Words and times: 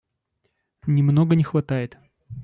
Немного 0.87 1.35
не 1.35 1.43
хватает. 1.43 1.99